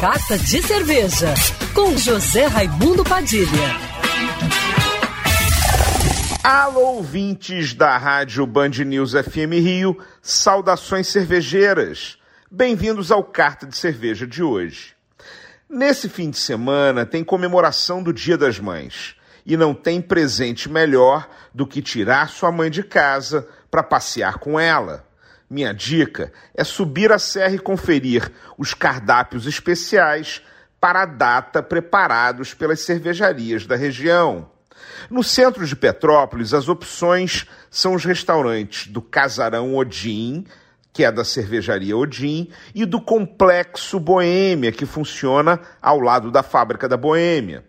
Carta 0.00 0.38
de 0.38 0.62
Cerveja, 0.62 1.34
com 1.74 1.94
José 1.94 2.46
Raimundo 2.46 3.04
Padilha. 3.04 3.76
Alô, 6.42 6.94
ouvintes 6.94 7.74
da 7.74 7.98
Rádio 7.98 8.46
Band 8.46 8.70
News 8.86 9.12
FM 9.12 9.60
Rio, 9.62 9.98
saudações 10.22 11.06
cervejeiras. 11.08 12.16
Bem-vindos 12.50 13.12
ao 13.12 13.22
Carta 13.22 13.66
de 13.66 13.76
Cerveja 13.76 14.26
de 14.26 14.42
hoje. 14.42 14.94
Nesse 15.68 16.08
fim 16.08 16.30
de 16.30 16.38
semana 16.38 17.04
tem 17.04 17.22
comemoração 17.22 18.02
do 18.02 18.10
Dia 18.10 18.38
das 18.38 18.58
Mães 18.58 19.14
e 19.44 19.54
não 19.54 19.74
tem 19.74 20.00
presente 20.00 20.66
melhor 20.66 21.28
do 21.52 21.66
que 21.66 21.82
tirar 21.82 22.30
sua 22.30 22.50
mãe 22.50 22.70
de 22.70 22.82
casa 22.82 23.46
para 23.70 23.82
passear 23.82 24.38
com 24.38 24.58
ela. 24.58 25.09
Minha 25.50 25.74
dica 25.74 26.32
é 26.54 26.62
subir 26.62 27.10
a 27.10 27.18
serra 27.18 27.56
e 27.56 27.58
conferir 27.58 28.30
os 28.56 28.72
cardápios 28.72 29.48
especiais 29.48 30.40
para 30.80 31.02
a 31.02 31.06
data 31.06 31.60
preparados 31.60 32.54
pelas 32.54 32.78
cervejarias 32.78 33.66
da 33.66 33.74
região. 33.74 34.48
No 35.10 35.24
centro 35.24 35.66
de 35.66 35.74
Petrópolis, 35.74 36.54
as 36.54 36.68
opções 36.68 37.46
são 37.68 37.94
os 37.94 38.04
restaurantes 38.04 38.86
do 38.86 39.02
Casarão 39.02 39.74
Odin, 39.74 40.46
que 40.92 41.02
é 41.02 41.10
da 41.10 41.24
cervejaria 41.24 41.96
Odin, 41.96 42.48
e 42.72 42.84
do 42.86 43.00
Complexo 43.00 43.98
Boêmia, 43.98 44.70
que 44.70 44.86
funciona 44.86 45.60
ao 45.82 45.98
lado 45.98 46.30
da 46.30 46.44
Fábrica 46.44 46.88
da 46.88 46.96
Boêmia. 46.96 47.64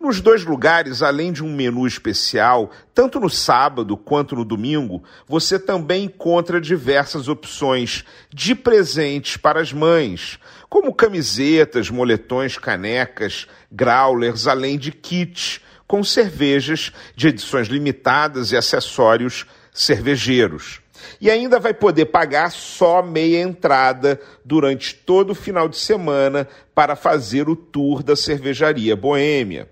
Nos 0.00 0.20
dois 0.20 0.44
lugares, 0.44 1.02
além 1.02 1.32
de 1.32 1.42
um 1.42 1.52
menu 1.52 1.86
especial, 1.86 2.70
tanto 2.94 3.18
no 3.18 3.28
sábado 3.28 3.96
quanto 3.96 4.36
no 4.36 4.44
domingo, 4.44 5.02
você 5.26 5.58
também 5.58 6.04
encontra 6.04 6.60
diversas 6.60 7.28
opções 7.28 8.04
de 8.32 8.54
presentes 8.54 9.36
para 9.36 9.60
as 9.60 9.72
mães, 9.72 10.38
como 10.68 10.94
camisetas, 10.94 11.90
moletões, 11.90 12.56
canecas, 12.56 13.48
growlers, 13.72 14.46
além 14.46 14.78
de 14.78 14.92
kits 14.92 15.60
com 15.86 16.04
cervejas 16.04 16.92
de 17.16 17.28
edições 17.28 17.66
limitadas 17.66 18.52
e 18.52 18.56
acessórios 18.56 19.46
cervejeiros. 19.72 20.80
E 21.20 21.30
ainda 21.30 21.58
vai 21.58 21.74
poder 21.74 22.06
pagar 22.06 22.50
só 22.50 23.02
meia 23.02 23.40
entrada 23.40 24.20
durante 24.44 24.94
todo 24.94 25.30
o 25.30 25.34
final 25.34 25.68
de 25.68 25.76
semana 25.76 26.48
para 26.74 26.96
fazer 26.96 27.48
o 27.48 27.56
tour 27.56 28.02
da 28.02 28.14
cervejaria 28.14 28.94
Boêmia 28.94 29.68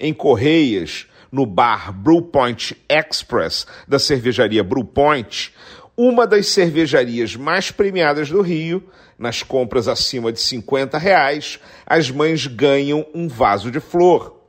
em 0.00 0.14
Correias, 0.14 1.06
no 1.30 1.44
bar 1.44 1.92
Brewpoint 1.92 2.76
Express 2.88 3.66
da 3.86 3.98
cervejaria 3.98 4.64
Brewpoint, 4.64 5.52
uma 5.96 6.26
das 6.26 6.46
cervejarias 6.46 7.36
mais 7.36 7.70
premiadas 7.70 8.30
do 8.30 8.40
Rio, 8.40 8.82
nas 9.18 9.42
compras 9.42 9.86
acima 9.86 10.32
de 10.32 10.40
50 10.40 10.96
reais, 10.96 11.60
as 11.86 12.10
mães 12.10 12.46
ganham 12.46 13.06
um 13.14 13.28
vaso 13.28 13.70
de 13.70 13.78
flor. 13.78 14.39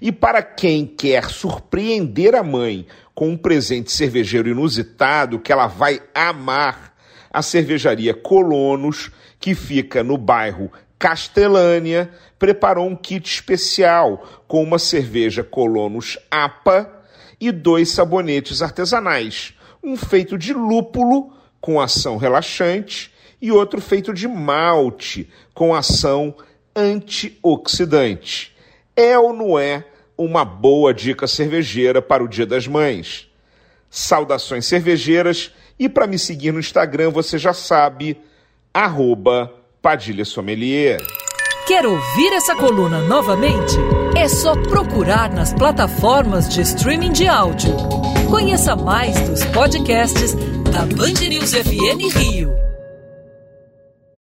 E 0.00 0.10
para 0.10 0.42
quem 0.42 0.86
quer 0.86 1.30
surpreender 1.30 2.34
a 2.34 2.42
mãe 2.42 2.86
com 3.14 3.30
um 3.30 3.36
presente 3.36 3.92
cervejeiro 3.92 4.48
inusitado 4.48 5.38
que 5.38 5.52
ela 5.52 5.66
vai 5.66 6.00
amar, 6.14 6.94
a 7.30 7.42
cervejaria 7.42 8.14
Colonos, 8.14 9.10
que 9.40 9.54
fica 9.54 10.02
no 10.02 10.16
bairro 10.16 10.70
Castelânia 10.98 12.10
preparou 12.38 12.88
um 12.88 12.96
kit 12.96 13.28
especial 13.28 14.42
com 14.48 14.62
uma 14.62 14.78
cerveja 14.78 15.44
Colonos 15.44 16.18
APA 16.30 16.90
e 17.40 17.52
dois 17.52 17.90
sabonetes 17.90 18.62
artesanais, 18.62 19.52
um 19.82 19.96
feito 19.96 20.38
de 20.38 20.54
lúpulo 20.54 21.32
com 21.60 21.80
ação 21.80 22.16
relaxante 22.16 23.12
e 23.40 23.52
outro 23.52 23.80
feito 23.82 24.14
de 24.14 24.26
malte 24.26 25.28
com 25.52 25.74
ação 25.74 26.34
antioxidante. 26.74 28.53
É 28.96 29.18
ou 29.18 29.32
não 29.32 29.58
é 29.58 29.84
uma 30.16 30.44
boa 30.44 30.94
dica 30.94 31.26
cervejeira 31.26 32.00
para 32.00 32.22
o 32.22 32.28
Dia 32.28 32.46
das 32.46 32.66
Mães? 32.68 33.28
Saudações 33.90 34.66
cervejeiras 34.66 35.52
e 35.78 35.88
para 35.88 36.06
me 36.06 36.18
seguir 36.18 36.52
no 36.52 36.60
Instagram 36.60 37.10
você 37.10 37.36
já 37.36 37.52
sabe, 37.52 38.20
arroba 38.72 39.52
Padilha 39.82 40.24
Sommelier. 40.24 41.00
Quer 41.66 41.86
ouvir 41.86 42.32
essa 42.34 42.54
coluna 42.54 43.00
novamente? 43.00 43.74
É 44.16 44.28
só 44.28 44.54
procurar 44.54 45.32
nas 45.32 45.52
plataformas 45.52 46.48
de 46.48 46.60
streaming 46.60 47.12
de 47.12 47.26
áudio. 47.26 47.74
Conheça 48.30 48.76
mais 48.76 49.18
dos 49.28 49.44
podcasts 49.46 50.34
da 50.70 50.84
Band 50.86 51.26
News 51.28 51.52
FM 51.52 52.16
Rio. 52.16 52.73